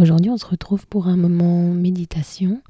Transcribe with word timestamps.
Aujourd'hui, 0.00 0.30
on 0.30 0.36
se 0.36 0.46
retrouve 0.46 0.86
pour 0.86 1.08
un 1.08 1.16
moment 1.16 1.72
méditation. 1.72 2.62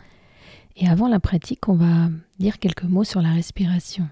Et 0.78 0.88
avant 0.88 1.09
la 1.09 1.20
pratique, 1.20 1.69
on 1.69 1.74
va 1.74 2.09
dire 2.38 2.59
quelques 2.59 2.84
mots 2.84 3.05
sur 3.05 3.20
la 3.20 3.32
respiration. 3.32 4.09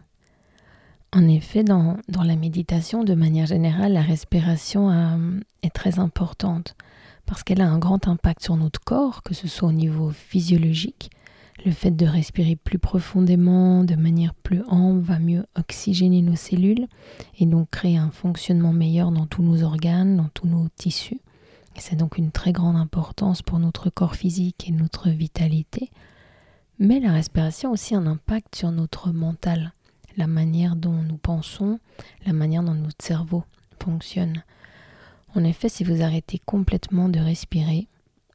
En 1.14 1.26
effet, 1.26 1.64
dans, 1.64 1.96
la 2.08 2.36
méditation, 2.36 3.04
de 3.04 3.14
manière 3.14 3.46
générale, 3.46 3.94
la 3.94 4.02
respiration 4.02 4.90
euh, 4.90 5.40
est 5.62 5.70
très 5.70 5.98
importante 5.98 6.76
parce 7.24 7.42
qu'elle 7.42 7.62
a 7.62 7.70
un 7.70 7.78
grand 7.78 8.06
impact 8.06 8.42
sur 8.42 8.56
notre 8.56 8.80
corps, 8.80 9.22
que 9.22 9.32
ce 9.32 9.48
soit 9.48 9.70
au 9.70 9.72
niveau 9.72 10.10
physiologique. 10.10 11.10
Le 11.64 11.70
fait 11.70 11.92
de 11.96 12.04
respirer 12.04 12.54
plus 12.54 12.78
profondément, 12.78 13.82
de 13.82 13.94
manière 13.94 14.34
plus 14.34 14.60
ample, 14.68 15.00
va 15.00 15.18
mieux 15.18 15.46
oxygéner 15.56 16.20
nos 16.20 16.36
cellules 16.36 16.86
et 17.38 17.46
donc 17.46 17.70
créer 17.70 17.96
un 17.96 18.10
fonctionnement 18.10 18.74
meilleur 18.74 19.10
dans 19.10 19.24
tous 19.24 19.42
nos 19.42 19.62
organes, 19.62 20.18
dans 20.18 20.28
tous 20.34 20.46
nos 20.46 20.68
tissus. 20.76 21.22
C'est 21.78 21.96
donc 21.96 22.18
une 22.18 22.32
très 22.32 22.52
grande 22.52 22.76
importance 22.76 23.42
pour 23.42 23.58
notre 23.58 23.90
corps 23.90 24.16
physique 24.16 24.68
et 24.68 24.72
notre 24.72 25.08
vitalité. 25.10 25.90
Mais 26.78 27.00
la 27.00 27.12
respiration 27.12 27.70
a 27.70 27.72
aussi 27.72 27.94
un 27.94 28.06
impact 28.06 28.56
sur 28.56 28.70
notre 28.72 29.12
mental, 29.12 29.72
la 30.16 30.26
manière 30.26 30.76
dont 30.76 31.02
nous 31.02 31.16
pensons, 31.16 31.78
la 32.24 32.32
manière 32.32 32.62
dont 32.62 32.74
notre 32.74 33.04
cerveau 33.04 33.44
fonctionne. 33.82 34.42
En 35.34 35.44
effet, 35.44 35.68
si 35.68 35.84
vous 35.84 36.02
arrêtez 36.02 36.38
complètement 36.38 37.08
de 37.08 37.20
respirer, 37.20 37.88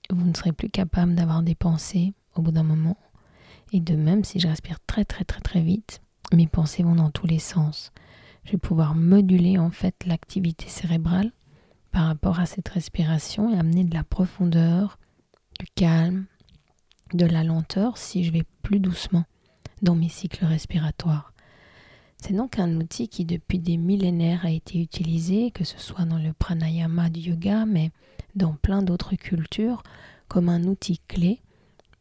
vous 0.09 0.26
ne 0.26 0.33
serez 0.33 0.53
plus 0.53 0.70
capable 0.70 1.16
d'avoir 1.16 1.42
des 1.44 1.55
pensées 1.55 2.14
au 2.36 2.42
bout 2.42 2.52
d'un 2.52 2.64
moment. 2.64 2.98
Et 3.73 3.80
de 3.80 3.95
même, 3.95 4.23
si 4.23 4.39
je 4.39 4.48
respire 4.48 4.80
très 4.86 5.05
très 5.05 5.23
très 5.23 5.42
très 5.42 5.61
vite, 5.61 6.02
mes 6.33 6.48
pensées 6.48 6.83
vont 6.83 6.95
dans 6.95 7.11
tous 7.11 7.28
les 7.28 7.39
sens. 7.39 7.92
Je 8.44 8.53
vais 8.53 8.58
pouvoir 8.58 8.95
moduler 8.95 9.58
en 9.58 9.72
fait 9.72 10.05
l'activité 10.05 10.67
cérébrale 10.67 11.31
par 11.92 12.08
rapport 12.08 12.39
à 12.39 12.45
cette 12.45 12.70
respiration 12.70 13.53
et 13.53 13.58
amener 13.58 13.84
de 13.84 13.94
la 13.94 14.03
profondeur, 14.03 14.97
du 15.59 15.66
calme, 15.75 16.25
de 17.14 17.25
la 17.25 17.44
lenteur 17.44 17.98
si 17.98 18.23
je 18.23 18.31
vais 18.31 18.44
plus 18.61 18.80
doucement 18.80 19.25
dans 19.81 19.95
mes 19.95 20.09
cycles 20.09 20.45
respiratoires. 20.45 21.33
C'est 22.17 22.33
donc 22.33 22.59
un 22.59 22.75
outil 22.80 23.08
qui 23.08 23.25
depuis 23.25 23.59
des 23.59 23.78
millénaires 23.78 24.45
a 24.45 24.52
été 24.52 24.80
utilisé, 24.80 25.52
que 25.52 25.64
ce 25.64 25.80
soit 25.80 26.06
dans 26.06 26.20
le 26.20 26.33
pranayama 26.33 27.09
du 27.09 27.20
yoga, 27.20 27.66
mais 27.66 27.92
dans 28.36 28.53
plein 28.53 28.83
d'autres 28.83 29.16
cultures, 29.16 29.81
comme 30.28 30.48
un 30.48 30.64
outil 30.64 31.00
clé 31.08 31.42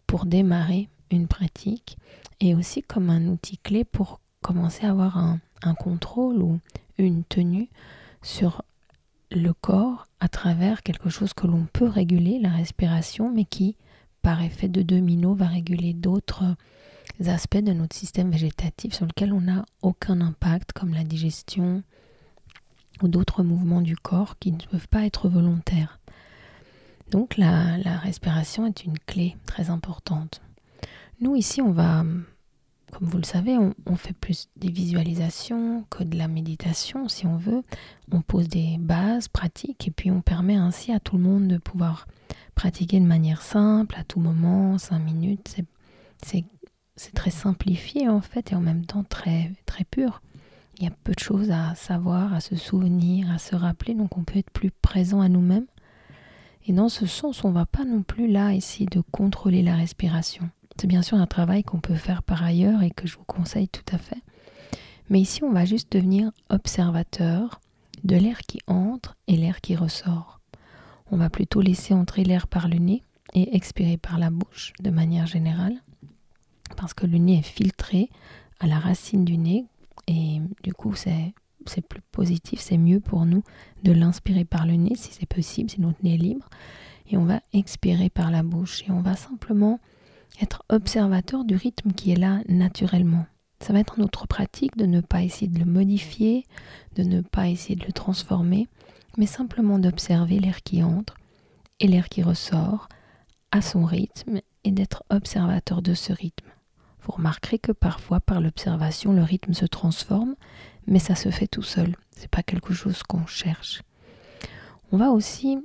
pour 0.06 0.26
démarrer 0.26 0.88
une 1.10 1.26
pratique 1.26 1.96
et 2.38 2.54
aussi 2.54 2.82
comme 2.82 3.10
un 3.10 3.26
outil 3.28 3.58
clé 3.58 3.84
pour 3.84 4.20
commencer 4.42 4.84
à 4.84 4.90
avoir 4.90 5.16
un, 5.16 5.40
un 5.62 5.74
contrôle 5.74 6.42
ou 6.42 6.60
une 6.98 7.24
tenue 7.24 7.68
sur 8.22 8.62
le 9.30 9.52
corps 9.52 10.06
à 10.18 10.28
travers 10.28 10.82
quelque 10.82 11.10
chose 11.10 11.32
que 11.32 11.46
l'on 11.46 11.66
peut 11.72 11.88
réguler, 11.88 12.38
la 12.38 12.50
respiration, 12.50 13.32
mais 13.32 13.44
qui, 13.44 13.76
par 14.22 14.42
effet 14.42 14.68
de 14.68 14.82
domino, 14.82 15.34
va 15.34 15.46
réguler 15.46 15.94
d'autres 15.94 16.56
aspects 17.26 17.58
de 17.58 17.72
notre 17.72 17.96
système 17.96 18.30
végétatif 18.30 18.94
sur 18.94 19.06
lesquels 19.06 19.32
on 19.32 19.42
n'a 19.42 19.64
aucun 19.82 20.20
impact, 20.20 20.72
comme 20.72 20.94
la 20.94 21.04
digestion 21.04 21.82
ou 23.02 23.08
d'autres 23.08 23.42
mouvements 23.42 23.80
du 23.80 23.96
corps 23.96 24.38
qui 24.38 24.52
ne 24.52 24.58
peuvent 24.58 24.88
pas 24.88 25.04
être 25.04 25.28
volontaires. 25.28 26.00
Donc 27.10 27.36
la, 27.36 27.78
la 27.78 27.96
respiration 27.96 28.66
est 28.66 28.84
une 28.84 28.98
clé 28.98 29.36
très 29.46 29.70
importante. 29.70 30.42
Nous 31.20 31.34
ici, 31.36 31.60
on 31.60 31.72
va 31.72 32.04
comme 32.90 33.08
vous 33.08 33.18
le 33.18 33.24
savez, 33.24 33.56
on, 33.58 33.96
fait 33.96 34.12
plus 34.12 34.48
des 34.56 34.70
visualisations 34.70 35.84
que 35.90 36.02
de 36.02 36.16
la 36.16 36.28
méditation, 36.28 37.08
si 37.08 37.26
on 37.26 37.36
veut. 37.36 37.62
On 38.12 38.20
pose 38.20 38.48
des 38.48 38.76
bases 38.78 39.28
pratiques 39.28 39.88
et 39.88 39.90
puis 39.90 40.10
on 40.10 40.22
permet 40.22 40.56
ainsi 40.56 40.92
à 40.92 41.00
tout 41.00 41.16
le 41.16 41.22
monde 41.22 41.48
de 41.48 41.58
pouvoir 41.58 42.06
pratiquer 42.54 43.00
de 43.00 43.06
manière 43.06 43.42
simple, 43.42 43.94
à 43.98 44.04
tout 44.04 44.20
moment, 44.20 44.78
cinq 44.78 44.98
minutes. 45.00 45.56
C'est 46.22 47.14
très 47.14 47.30
simplifié 47.30 48.08
en 48.08 48.20
fait 48.20 48.52
et 48.52 48.54
en 48.54 48.60
même 48.60 48.84
temps 48.84 49.04
très, 49.04 49.52
très 49.66 49.84
pur. 49.84 50.20
Il 50.76 50.84
y 50.84 50.86
a 50.86 50.90
peu 50.90 51.12
de 51.12 51.20
choses 51.20 51.50
à 51.50 51.74
savoir, 51.74 52.34
à 52.34 52.40
se 52.40 52.56
souvenir, 52.56 53.30
à 53.30 53.38
se 53.38 53.54
rappeler, 53.54 53.94
donc 53.94 54.16
on 54.16 54.24
peut 54.24 54.38
être 54.38 54.50
plus 54.50 54.70
présent 54.70 55.20
à 55.20 55.28
nous-mêmes. 55.28 55.66
Et 56.66 56.72
dans 56.72 56.88
ce 56.88 57.06
sens, 57.06 57.44
on 57.44 57.48
ne 57.48 57.54
va 57.54 57.66
pas 57.66 57.84
non 57.84 58.02
plus 58.02 58.28
là 58.28 58.54
essayer 58.54 58.86
de 58.86 59.00
contrôler 59.00 59.62
la 59.62 59.76
respiration. 59.76 60.50
C'est 60.80 60.86
bien 60.86 61.02
sûr 61.02 61.18
un 61.18 61.26
travail 61.26 61.62
qu'on 61.62 61.78
peut 61.78 61.94
faire 61.94 62.22
par 62.22 62.42
ailleurs 62.42 62.82
et 62.82 62.88
que 62.88 63.06
je 63.06 63.18
vous 63.18 63.24
conseille 63.24 63.68
tout 63.68 63.84
à 63.92 63.98
fait. 63.98 64.22
Mais 65.10 65.20
ici, 65.20 65.44
on 65.44 65.52
va 65.52 65.66
juste 65.66 65.92
devenir 65.92 66.30
observateur 66.48 67.60
de 68.02 68.16
l'air 68.16 68.38
qui 68.38 68.60
entre 68.66 69.14
et 69.26 69.36
l'air 69.36 69.60
qui 69.60 69.76
ressort. 69.76 70.40
On 71.10 71.18
va 71.18 71.28
plutôt 71.28 71.60
laisser 71.60 71.92
entrer 71.92 72.24
l'air 72.24 72.46
par 72.46 72.66
le 72.66 72.78
nez 72.78 73.02
et 73.34 73.54
expirer 73.54 73.98
par 73.98 74.18
la 74.18 74.30
bouche 74.30 74.72
de 74.80 74.88
manière 74.88 75.26
générale, 75.26 75.74
parce 76.78 76.94
que 76.94 77.06
le 77.06 77.18
nez 77.18 77.40
est 77.40 77.42
filtré 77.42 78.08
à 78.58 78.66
la 78.66 78.78
racine 78.78 79.26
du 79.26 79.36
nez 79.36 79.66
et 80.06 80.40
du 80.62 80.72
coup 80.72 80.94
c'est 80.94 81.34
c'est 81.66 81.86
plus 81.86 82.00
positif, 82.10 82.58
c'est 82.58 82.78
mieux 82.78 83.00
pour 83.00 83.26
nous 83.26 83.42
de 83.82 83.92
l'inspirer 83.92 84.46
par 84.46 84.64
le 84.64 84.76
nez 84.76 84.94
si 84.96 85.12
c'est 85.12 85.28
possible, 85.28 85.68
si 85.68 85.78
notre 85.82 86.02
nez 86.02 86.14
est 86.14 86.16
libre, 86.16 86.48
et 87.10 87.18
on 87.18 87.26
va 87.26 87.42
expirer 87.52 88.08
par 88.08 88.30
la 88.30 88.42
bouche 88.42 88.82
et 88.88 88.90
on 88.90 89.02
va 89.02 89.14
simplement 89.14 89.78
être 90.40 90.62
observateur 90.68 91.44
du 91.44 91.56
rythme 91.56 91.92
qui 91.92 92.12
est 92.12 92.16
là 92.16 92.40
naturellement. 92.48 93.26
Ça 93.60 93.72
va 93.72 93.80
être 93.80 93.98
notre 93.98 94.26
pratique 94.26 94.76
de 94.76 94.86
ne 94.86 95.00
pas 95.00 95.22
essayer 95.22 95.48
de 95.48 95.58
le 95.58 95.66
modifier, 95.66 96.46
de 96.96 97.02
ne 97.02 97.20
pas 97.20 97.48
essayer 97.48 97.76
de 97.76 97.84
le 97.84 97.92
transformer, 97.92 98.68
mais 99.18 99.26
simplement 99.26 99.78
d'observer 99.78 100.38
l'air 100.38 100.62
qui 100.62 100.82
entre 100.82 101.14
et 101.78 101.86
l'air 101.86 102.08
qui 102.08 102.22
ressort 102.22 102.88
à 103.50 103.60
son 103.60 103.84
rythme 103.84 104.40
et 104.64 104.70
d'être 104.70 105.04
observateur 105.10 105.82
de 105.82 105.94
ce 105.94 106.12
rythme. 106.12 106.48
Vous 107.02 107.12
remarquerez 107.12 107.58
que 107.58 107.72
parfois, 107.72 108.20
par 108.20 108.40
l'observation, 108.40 109.12
le 109.12 109.22
rythme 109.22 109.54
se 109.54 109.64
transforme, 109.64 110.36
mais 110.86 110.98
ça 110.98 111.14
se 111.14 111.30
fait 111.30 111.46
tout 111.46 111.62
seul. 111.62 111.96
C'est 112.10 112.30
pas 112.30 112.42
quelque 112.42 112.74
chose 112.74 113.02
qu'on 113.02 113.26
cherche. 113.26 113.82
On 114.92 114.98
va 114.98 115.10
aussi 115.10 115.58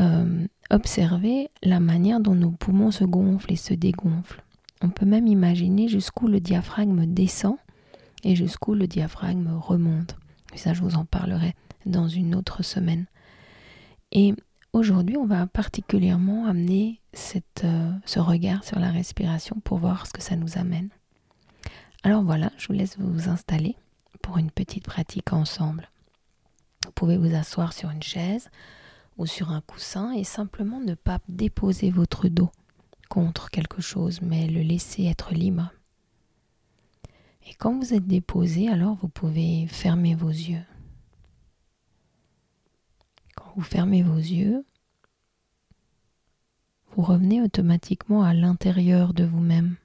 euh, 0.00 0.46
observer 0.70 1.50
la 1.62 1.80
manière 1.80 2.20
dont 2.20 2.34
nos 2.34 2.50
poumons 2.50 2.90
se 2.90 3.04
gonflent 3.04 3.52
et 3.52 3.56
se 3.56 3.74
dégonflent. 3.74 4.42
On 4.82 4.90
peut 4.90 5.06
même 5.06 5.26
imaginer 5.26 5.88
jusqu'où 5.88 6.26
le 6.26 6.40
diaphragme 6.40 7.06
descend 7.06 7.56
et 8.22 8.34
jusqu'où 8.34 8.74
le 8.74 8.86
diaphragme 8.86 9.50
remonte. 9.56 10.16
Ça, 10.56 10.72
je 10.72 10.82
vous 10.82 10.96
en 10.96 11.04
parlerai 11.04 11.54
dans 11.86 12.08
une 12.08 12.34
autre 12.34 12.62
semaine. 12.62 13.06
Et 14.12 14.34
aujourd'hui, 14.72 15.16
on 15.16 15.26
va 15.26 15.46
particulièrement 15.46 16.46
amener 16.46 17.00
euh, 17.64 17.92
ce 18.04 18.20
regard 18.20 18.64
sur 18.64 18.78
la 18.78 18.90
respiration 18.90 19.56
pour 19.64 19.78
voir 19.78 20.06
ce 20.06 20.12
que 20.12 20.22
ça 20.22 20.36
nous 20.36 20.58
amène. 20.58 20.88
Alors 22.02 22.22
voilà, 22.22 22.50
je 22.58 22.68
vous 22.68 22.74
laisse 22.74 22.98
vous 22.98 23.28
installer 23.28 23.76
pour 24.22 24.38
une 24.38 24.50
petite 24.50 24.84
pratique 24.84 25.32
ensemble. 25.32 25.88
Vous 26.84 26.92
pouvez 26.92 27.16
vous 27.16 27.34
asseoir 27.34 27.72
sur 27.72 27.90
une 27.90 28.02
chaise, 28.02 28.50
ou 29.16 29.26
sur 29.26 29.50
un 29.50 29.60
coussin 29.60 30.12
et 30.12 30.24
simplement 30.24 30.80
ne 30.80 30.94
pas 30.94 31.20
déposer 31.28 31.90
votre 31.90 32.28
dos 32.28 32.50
contre 33.08 33.50
quelque 33.50 33.80
chose, 33.80 34.20
mais 34.22 34.46
le 34.46 34.62
laisser 34.62 35.04
être 35.04 35.32
libre. 35.34 35.72
Et 37.46 37.54
quand 37.54 37.78
vous 37.78 37.94
êtes 37.94 38.06
déposé, 38.06 38.68
alors 38.68 38.96
vous 38.96 39.08
pouvez 39.08 39.66
fermer 39.68 40.14
vos 40.14 40.30
yeux. 40.30 40.64
Quand 43.36 43.52
vous 43.54 43.62
fermez 43.62 44.02
vos 44.02 44.16
yeux, 44.16 44.64
vous 46.92 47.02
revenez 47.02 47.42
automatiquement 47.42 48.22
à 48.22 48.34
l'intérieur 48.34 49.14
de 49.14 49.24
vous-même. 49.24 49.76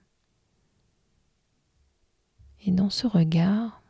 Et 2.62 2.72
dans 2.72 2.90
ce 2.90 3.08
regard, 3.08 3.82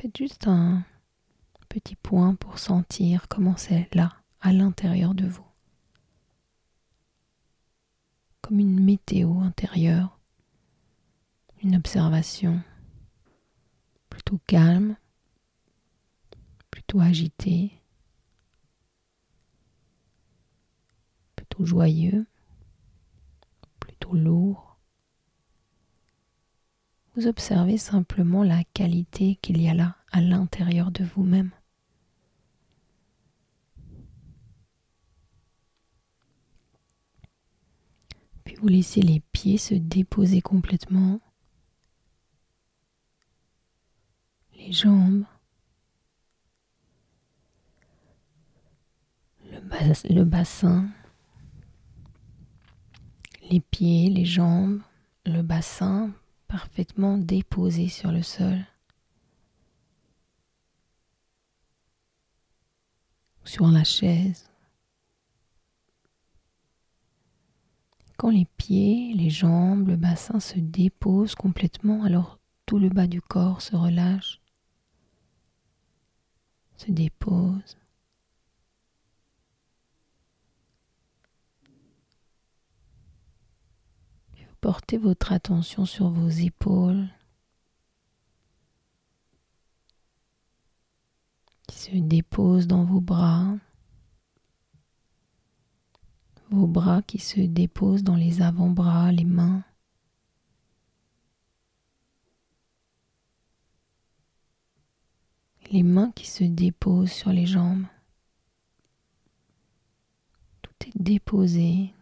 faites 0.00 0.16
juste 0.16 0.46
un 0.46 0.84
petit 1.78 1.94
point 1.94 2.34
pour 2.34 2.58
sentir 2.58 3.28
comment 3.28 3.56
c'est 3.56 3.94
là, 3.94 4.16
à 4.40 4.52
l'intérieur 4.52 5.14
de 5.14 5.28
vous. 5.28 5.46
Comme 8.40 8.58
une 8.58 8.82
météo 8.82 9.38
intérieure, 9.40 10.18
une 11.62 11.76
observation 11.76 12.60
plutôt 14.10 14.40
calme, 14.48 14.96
plutôt 16.70 17.00
agitée, 17.00 17.80
plutôt 21.36 21.64
joyeux, 21.64 22.26
plutôt 23.78 24.14
lourd. 24.14 24.76
Vous 27.14 27.28
observez 27.28 27.78
simplement 27.78 28.42
la 28.42 28.64
qualité 28.64 29.36
qu'il 29.36 29.62
y 29.62 29.68
a 29.68 29.74
là 29.74 29.94
à 30.10 30.20
l'intérieur 30.20 30.90
de 30.90 31.04
vous-même. 31.04 31.50
Puis 38.44 38.47
vous 38.60 38.68
laissez 38.68 39.02
les 39.02 39.20
pieds 39.20 39.56
se 39.56 39.74
déposer 39.74 40.40
complètement, 40.40 41.20
les 44.56 44.72
jambes, 44.72 45.24
le, 49.44 50.24
bassin, 50.24 50.88
les 53.48 53.60
pieds, 53.60 54.10
les 54.10 54.24
jambes, 54.24 54.80
le 55.24 55.42
bassin 55.42 56.10
parfaitement 56.48 57.16
déposés 57.16 57.88
sur 57.88 58.10
le 58.10 58.22
sol. 58.22 58.64
Sur 63.44 63.68
la 63.68 63.84
chaise. 63.84 64.50
Quand 68.18 68.30
les 68.30 68.46
pieds, 68.56 69.14
les 69.14 69.30
jambes, 69.30 69.86
le 69.88 69.96
bassin 69.96 70.40
se 70.40 70.58
déposent 70.58 71.36
complètement, 71.36 72.02
alors 72.02 72.40
tout 72.66 72.78
le 72.78 72.88
bas 72.88 73.06
du 73.06 73.22
corps 73.22 73.62
se 73.62 73.76
relâche, 73.76 74.40
se 76.76 76.90
dépose. 76.90 77.78
Portez 84.60 84.98
votre 84.98 85.30
attention 85.32 85.86
sur 85.86 86.10
vos 86.10 86.28
épaules 86.28 87.06
qui 91.68 91.78
se 91.78 91.96
déposent 91.96 92.66
dans 92.66 92.82
vos 92.82 93.00
bras, 93.00 93.54
vos 96.50 96.66
bras 96.66 97.02
qui 97.02 97.18
se 97.18 97.40
déposent 97.40 98.04
dans 98.04 98.16
les 98.16 98.42
avant-bras, 98.42 99.12
les 99.12 99.24
mains. 99.24 99.62
Les 105.70 105.82
mains 105.82 106.10
qui 106.12 106.26
se 106.26 106.44
déposent 106.44 107.12
sur 107.12 107.30
les 107.30 107.46
jambes. 107.46 107.84
Tout 110.62 110.88
est 110.88 111.02
déposé, 111.02 111.92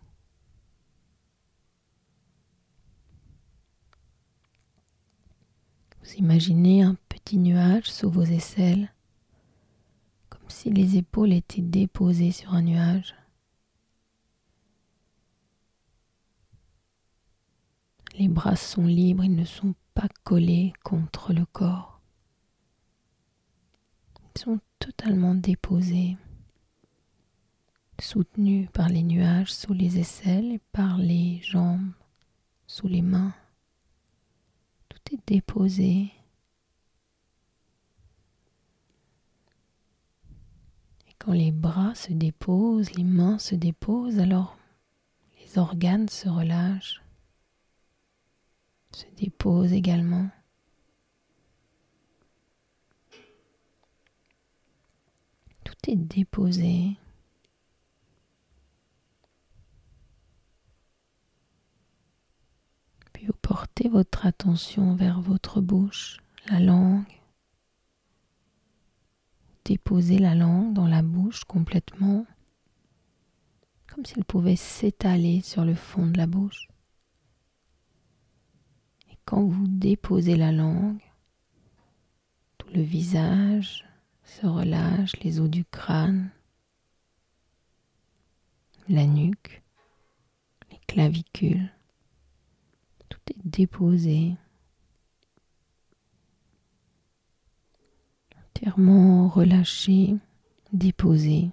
Vous 6.06 6.14
imaginez 6.14 6.82
un 6.82 6.96
petit 7.08 7.37
nuage 7.37 7.90
sous 7.90 8.08
vos 8.08 8.22
aisselles, 8.22 8.93
comme 10.28 10.48
si 10.48 10.70
les 10.70 10.96
épaules 10.98 11.32
étaient 11.32 11.62
déposées 11.62 12.31
sur 12.31 12.54
un 12.54 12.62
nuage. 12.62 13.16
Les 18.19 18.29
bras 18.29 18.57
sont 18.57 18.87
libres, 18.87 19.25
ils 19.25 19.35
ne 19.35 19.45
sont 19.45 19.75
pas 19.95 20.09
collés 20.25 20.73
contre 20.83 21.33
le 21.33 21.45
corps. 21.47 22.01
Ils 24.35 24.41
sont 24.41 24.61
totalement 24.79 25.35
déposés, 25.35 26.17
soutenus 28.01 28.69
par 28.73 28.89
les 28.89 29.03
nuages 29.03 29.53
sous 29.53 29.73
les 29.73 29.99
aisselles 29.99 30.53
et 30.53 30.61
par 30.73 30.99
les 30.99 31.41
jambes, 31.43 31.93
sous 32.67 32.89
les 32.89 33.03
mains 33.03 33.35
est 35.13 35.27
déposé. 35.27 36.13
Et 41.09 41.15
quand 41.19 41.33
les 41.33 41.53
bras 41.53 41.95
se 41.95 42.13
déposent, 42.13 42.93
les 42.95 43.05
mains 43.05 43.39
se 43.39 43.55
déposent, 43.55 44.19
alors 44.19 44.57
les 45.41 45.59
organes 45.59 46.09
se 46.09 46.29
relâchent, 46.29 47.03
se 48.96 49.06
déposent 49.16 49.72
également. 49.72 50.28
Tout 55.64 55.90
est 55.90 55.96
déposé. 55.96 56.96
portez 63.43 63.88
votre 63.88 64.26
attention 64.26 64.94
vers 64.94 65.20
votre 65.20 65.60
bouche, 65.60 66.19
la 66.50 66.60
langue. 66.60 67.04
Déposez 69.64 70.19
la 70.19 70.34
langue 70.34 70.72
dans 70.72 70.87
la 70.87 71.02
bouche 71.02 71.44
complètement, 71.44 72.26
comme 73.88 74.04
s'elle 74.04 74.25
pouvait 74.25 74.56
s'étaler 74.56 75.43
sur 75.43 75.64
le 75.64 75.75
fond 75.75 76.06
de 76.06 76.16
la 76.16 76.26
bouche. 76.26 76.69
Quand 79.26 79.44
vous 79.44 79.67
déposez 79.67 80.37
la 80.37 80.52
langue, 80.52 81.02
tout 82.56 82.69
le 82.73 82.81
visage 82.81 83.84
se 84.25 84.46
relâche, 84.46 85.14
les 85.23 85.40
os 85.40 85.50
du 85.50 85.64
crâne, 85.67 86.31
la 88.88 89.05
nuque, 89.05 89.62
les 90.70 90.78
clavicules 90.87 91.70
est 93.31 93.49
déposé, 93.49 94.37
entièrement 98.55 99.29
relâché, 99.29 100.17
déposé. 100.72 101.50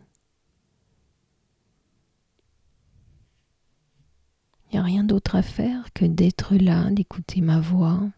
Il 4.74 4.78
n'y 4.78 4.80
a 4.80 4.86
rien 4.86 5.04
d'autre 5.04 5.36
à 5.36 5.44
faire 5.44 5.94
que 5.94 6.04
d'être 6.04 6.56
là, 6.56 6.90
d'écouter 6.90 7.42
ma 7.42 7.60
voix, 7.60 8.10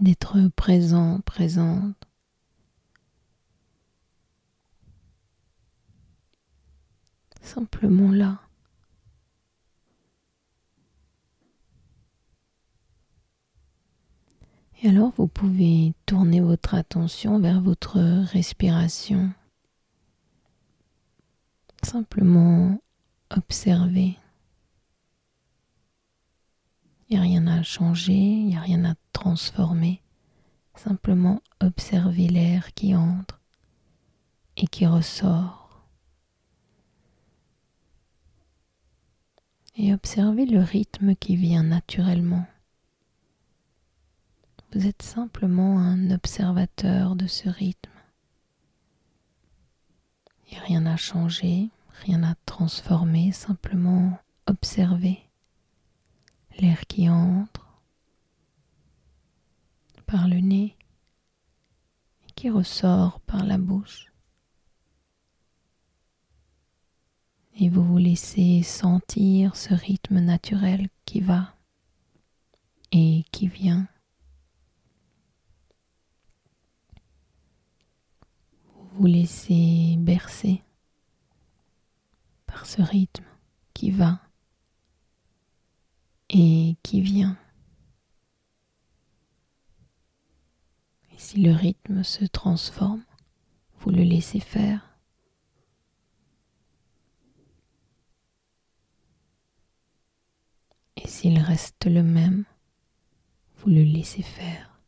d'être 0.00 0.46
présent, 0.54 1.18
présente. 1.22 1.96
Simplement 7.42 8.12
là. 8.12 8.42
Et 14.84 14.88
alors 14.88 15.10
vous 15.16 15.26
pouvez 15.26 15.94
tourner 16.06 16.40
votre 16.40 16.76
attention 16.76 17.40
vers 17.40 17.60
votre 17.60 17.98
respiration. 17.98 19.32
Simplement 21.82 22.80
observer. 23.30 24.16
Il 27.08 27.14
n'y 27.14 27.18
a 27.18 27.22
rien 27.22 27.46
à 27.46 27.62
changer, 27.62 28.14
il 28.14 28.46
n'y 28.46 28.56
a 28.56 28.60
rien 28.60 28.84
à 28.84 28.94
transformer. 29.12 30.00
Simplement 30.74 31.42
observer 31.60 32.28
l'air 32.28 32.72
qui 32.74 32.94
entre 32.94 33.40
et 34.56 34.66
qui 34.66 34.86
ressort. 34.86 35.84
Et 39.76 39.92
observer 39.92 40.46
le 40.46 40.60
rythme 40.60 41.14
qui 41.14 41.36
vient 41.36 41.64
naturellement. 41.64 42.46
Vous 44.72 44.86
êtes 44.86 45.02
simplement 45.02 45.78
un 45.78 46.10
observateur 46.10 47.16
de 47.16 47.26
ce 47.26 47.48
rythme. 47.48 47.90
Il 50.46 50.54
n'y 50.54 50.58
a 50.60 50.64
rien 50.64 50.86
à 50.86 50.96
changer, 50.96 51.70
rien 52.04 52.22
à 52.22 52.34
transformer, 52.46 53.32
simplement 53.32 54.18
observer 54.46 55.23
l'air 56.58 56.86
qui 56.86 57.08
entre 57.08 57.82
par 60.06 60.28
le 60.28 60.40
nez 60.40 60.76
et 62.26 62.32
qui 62.32 62.50
ressort 62.50 63.20
par 63.20 63.44
la 63.44 63.58
bouche. 63.58 64.12
Et 67.56 67.68
vous 67.68 67.84
vous 67.84 67.98
laissez 67.98 68.62
sentir 68.62 69.56
ce 69.56 69.74
rythme 69.74 70.18
naturel 70.20 70.88
qui 71.04 71.20
va 71.20 71.54
et 72.90 73.24
qui 73.30 73.46
vient. 73.46 73.88
vous 78.94 79.06
laissez 79.06 79.96
bercer 79.98 80.62
par 82.46 82.64
ce 82.64 82.80
rythme 82.80 83.24
qui 83.74 83.90
va 83.90 84.20
et 86.30 86.76
qui 86.82 87.00
vient. 87.00 87.36
Et 91.12 91.18
si 91.18 91.40
le 91.40 91.52
rythme 91.52 92.02
se 92.02 92.24
transforme, 92.24 93.04
vous 93.78 93.90
le 93.90 94.02
laissez 94.02 94.40
faire. 94.40 94.98
Et 100.96 101.06
s'il 101.06 101.38
reste 101.38 101.86
le 101.86 102.02
même, 102.02 102.44
vous 103.56 103.70
le 103.70 103.82
laissez 103.82 104.22
faire. 104.22 104.80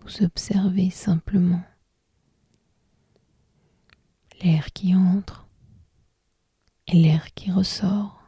Vous 0.00 0.22
observez 0.22 0.90
simplement 0.90 1.62
l'air 4.42 4.72
qui 4.72 4.94
entre 4.94 5.46
et 6.86 6.94
l'air 6.94 7.32
qui 7.34 7.52
ressort 7.52 8.19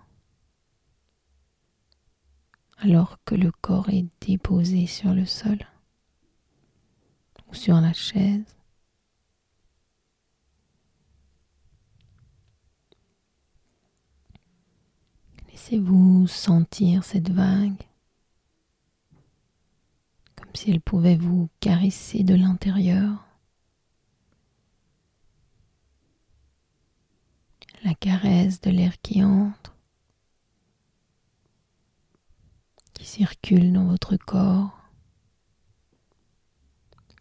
alors 2.82 3.18
que 3.24 3.34
le 3.34 3.52
corps 3.52 3.88
est 3.90 4.06
déposé 4.20 4.86
sur 4.86 5.14
le 5.14 5.24
sol 5.24 5.58
ou 7.48 7.54
sur 7.54 7.80
la 7.80 7.92
chaise. 7.92 8.56
Laissez-vous 15.50 16.26
sentir 16.26 17.04
cette 17.04 17.30
vague 17.30 17.86
comme 20.36 20.54
si 20.54 20.70
elle 20.70 20.80
pouvait 20.80 21.16
vous 21.16 21.48
caresser 21.60 22.24
de 22.24 22.34
l'intérieur. 22.34 23.24
La 27.84 27.94
caresse 27.94 28.60
de 28.60 28.70
l'air 28.70 29.00
qui 29.02 29.24
entre, 29.24 29.74
qui 32.94 33.01
circule 33.12 33.75
dans 33.75 33.85
votre 33.85 34.16
corps, 34.16 34.71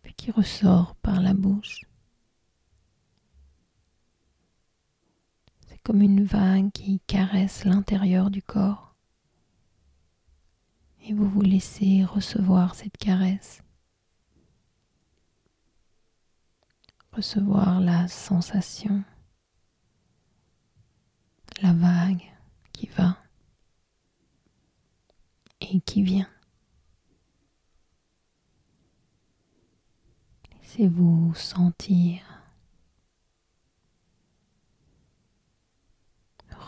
puis 0.02 0.14
qui 0.14 0.32
ressort 0.32 0.96
par 0.96 1.20
la 1.20 1.34
bouche. 1.34 1.82
comme 5.84 6.04
une 6.04 6.24
vague 6.24 6.72
qui 6.72 7.00
caresse 7.08 7.66
l'intérieur 7.66 8.30
du 8.30 8.44
corps. 8.44 8.94
Et 11.02 11.14
vous 11.14 11.28
vous 11.28 11.42
laissez 11.42 12.06
recevoir 12.06 12.76
cette 12.76 12.98
caresse. 12.98 13.64
Recevoir 17.14 17.80
la 17.80 18.08
sensation, 18.08 19.04
la 21.64 21.74
vague 21.74 22.32
qui 22.74 22.86
va 22.90 23.21
et 25.74 25.80
qui 25.82 26.04
vient. 26.04 26.30
Laissez-vous 30.62 31.34
sentir 31.36 32.32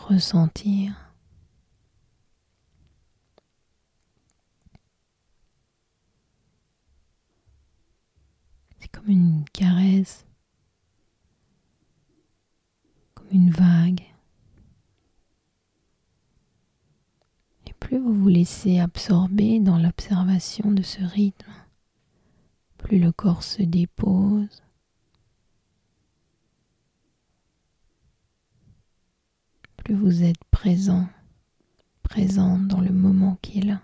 ressentir. 0.04 0.94
C'est 8.80 8.88
comme 8.88 9.08
une 9.08 9.44
caresse, 9.52 10.26
comme 13.14 13.28
une 13.30 13.50
vague. 13.50 14.02
Et 17.66 17.72
plus 17.94 18.00
vous 18.00 18.12
vous 18.12 18.28
laissez 18.28 18.80
absorber 18.80 19.60
dans 19.60 19.78
l'observation 19.78 20.72
de 20.72 20.82
ce 20.82 21.00
rythme, 21.00 21.52
plus 22.76 22.98
le 22.98 23.12
corps 23.12 23.44
se 23.44 23.62
dépose, 23.62 24.64
plus 29.76 29.94
vous 29.94 30.24
êtes 30.24 30.42
présent, 30.50 31.06
présent 32.02 32.58
dans 32.58 32.80
le 32.80 32.90
moment 32.90 33.38
qui 33.40 33.60
est 33.60 33.64
là. 33.64 33.80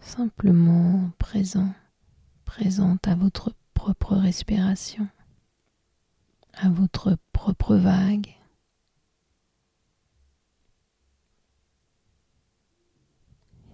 Simplement 0.00 1.10
présent, 1.18 1.74
présente 2.46 3.06
à 3.06 3.14
votre 3.14 3.52
propre 3.74 4.16
respiration, 4.16 5.06
à 6.60 6.68
votre 6.70 7.16
propre 7.32 7.76
vague. 7.76 8.34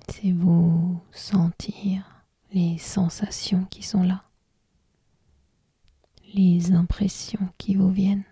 C'est 0.08 0.32
vous 0.32 1.00
sentir 1.12 2.24
les 2.52 2.78
sensations 2.78 3.64
qui 3.64 3.82
sont 3.82 4.02
là 4.02 4.24
les 6.34 6.72
impressions 6.72 7.48
qui 7.58 7.76
vous 7.76 7.90
viennent 7.90 8.24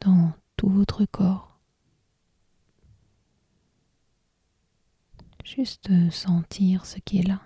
dans 0.00 0.32
tout 0.56 0.68
votre 0.68 1.04
corps. 1.04 1.60
Juste 5.44 5.90
sentir 6.10 6.84
ce 6.84 6.98
qui 6.98 7.18
est 7.18 7.22
là. 7.22 7.40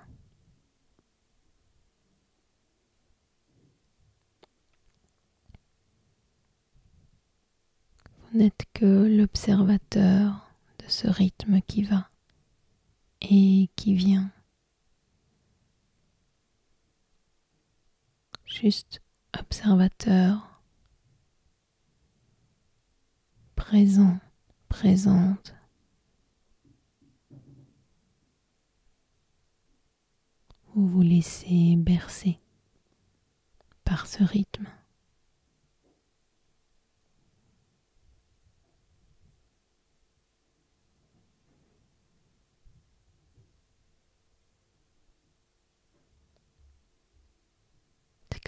Vous 8.22 8.25
n'êtes 8.36 8.66
que 8.74 8.84
l'observateur 8.84 10.50
de 10.78 10.88
ce 10.88 11.08
rythme 11.08 11.62
qui 11.62 11.82
va 11.82 12.10
et 13.22 13.70
qui 13.76 13.94
vient. 13.94 14.30
Juste 18.44 19.00
observateur, 19.38 20.60
présent, 23.54 24.18
présente. 24.68 25.54
Vous 30.74 30.86
vous 30.86 31.02
laissez 31.02 31.76
bercer 31.76 32.38
par 33.84 34.06
ce 34.06 34.22
rythme. 34.22 34.66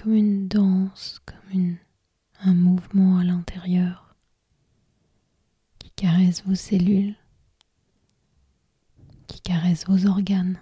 Comme 0.08 0.16
une 0.16 0.48
danse, 0.48 1.20
comme 1.26 1.76
un 2.40 2.54
mouvement 2.54 3.18
à 3.18 3.24
l'intérieur 3.24 4.16
qui 5.78 5.90
caresse 5.90 6.42
vos 6.46 6.54
cellules, 6.54 7.14
qui 9.26 9.42
caresse 9.42 9.86
vos 9.86 10.06
organes. 10.06 10.58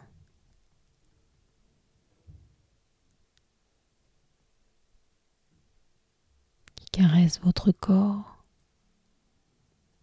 qui 6.75 6.87
caresse 6.91 7.41
votre 7.41 7.71
corps, 7.71 8.43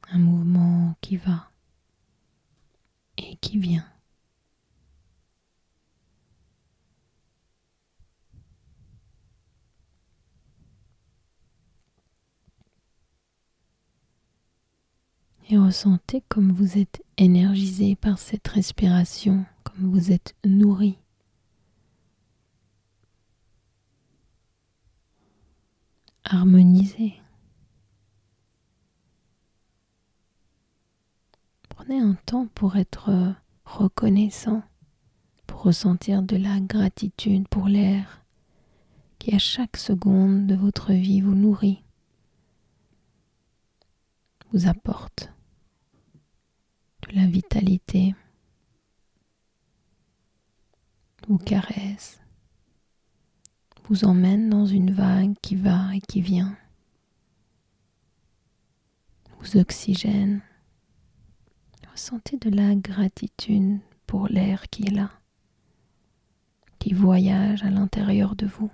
un 0.10 0.20
mouvement 0.20 0.96
qui 1.02 1.18
va 1.18 1.52
et 3.18 3.36
qui 3.42 3.58
vient. 3.58 3.93
Et 15.54 15.58
ressentez 15.58 16.24
comme 16.30 16.52
vous 16.52 16.80
êtes 16.80 17.04
énergisé 17.18 17.96
par 17.96 18.18
cette 18.18 18.48
respiration, 18.48 19.46
comme 19.64 19.92
vous 19.92 20.12
êtes 20.12 20.34
nourri. 20.44 20.98
Harmonisé. 26.24 27.22
Prenez 31.70 32.00
un 32.00 32.16
temps 32.26 32.48
pour 32.56 32.76
être 32.76 33.36
reconnaissant, 33.64 34.64
pour 35.46 35.62
ressentir 35.62 36.24
de 36.24 36.36
la 36.36 36.62
gratitude 36.62 37.48
pour 37.48 37.68
l'air 37.68 38.24
qui 39.20 39.36
à 39.36 39.40
chaque 39.40 39.78
seconde 39.78 40.48
de 40.48 40.56
votre 40.56 40.94
vie 40.94 41.22
vous 41.22 41.36
nourrit, 41.36 41.84
vous 44.52 44.68
apporte 44.68 45.33
de 47.10 47.16
la 47.16 47.26
vitalité, 47.26 48.16
vous 51.28 51.38
caresse, 51.38 52.20
vous 53.86 54.06
emmène 54.06 54.50
dans 54.50 54.66
une 54.66 54.92
vague 54.92 55.36
qui 55.42 55.56
va 55.56 55.96
et 55.96 56.02
qui 56.02 56.22
vient, 56.22 56.56
vous 59.40 59.58
oxygène. 59.58 60.42
Ressentez 61.92 62.38
de 62.38 62.50
la 62.50 62.76
gratitude 62.76 63.80
pour 64.08 64.28
l'air 64.28 64.70
qui 64.70 64.88
est 64.88 64.92
là, 64.92 65.12
qui 66.80 66.94
voyage 66.94 67.64
à 67.64 67.70
l'intérieur 67.70 68.36
de 68.36 68.48
vous. 68.48 68.72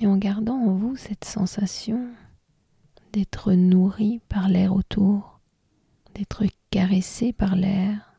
Et 0.00 0.06
en 0.06 0.16
gardant 0.16 0.56
en 0.56 0.74
vous 0.74 0.96
cette 0.96 1.24
sensation 1.24 2.08
d'être 3.18 3.52
nourri 3.52 4.20
par 4.28 4.48
l'air 4.48 4.72
autour, 4.72 5.40
d'être 6.14 6.44
caressé 6.70 7.32
par 7.32 7.56
l'air, 7.56 8.14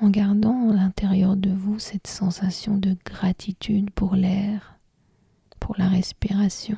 en 0.00 0.10
gardant 0.10 0.70
à 0.70 0.74
l'intérieur 0.74 1.36
de 1.36 1.52
vous 1.52 1.78
cette 1.78 2.08
sensation 2.08 2.76
de 2.76 2.96
gratitude 3.04 3.92
pour 3.92 4.16
l'air, 4.16 4.80
pour 5.60 5.76
la 5.78 5.88
respiration. 5.88 6.76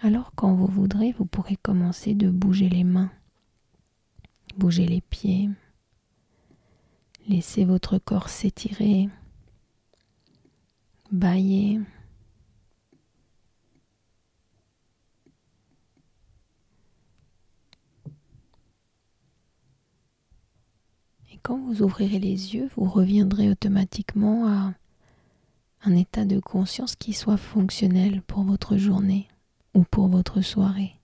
Alors 0.00 0.30
quand 0.36 0.54
vous 0.54 0.68
voudrez, 0.68 1.10
vous 1.10 1.26
pourrez 1.26 1.56
commencer 1.56 2.14
de 2.14 2.30
bouger 2.30 2.68
les 2.68 2.84
mains, 2.84 3.10
bouger 4.56 4.86
les 4.86 5.00
pieds, 5.00 5.50
laisser 7.26 7.64
votre 7.64 7.98
corps 7.98 8.28
s'étirer, 8.28 9.08
bailler. 11.10 11.80
Et 21.33 21.33
quand 21.44 21.58
vous 21.58 21.82
ouvrirez 21.82 22.18
les 22.18 22.54
yeux, 22.54 22.70
vous 22.74 22.88
reviendrez 22.88 23.50
automatiquement 23.50 24.48
à 24.48 24.72
un 25.84 25.94
état 25.94 26.24
de 26.24 26.40
conscience 26.40 26.96
qui 26.96 27.12
soit 27.12 27.36
fonctionnel 27.36 28.22
pour 28.22 28.44
votre 28.44 28.78
journée 28.78 29.28
ou 29.74 29.84
pour 29.84 30.08
votre 30.08 30.40
soirée. 30.40 30.94